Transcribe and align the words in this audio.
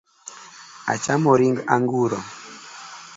Achamo 0.93 1.31
ring' 1.39 1.61
anguro 1.75 2.17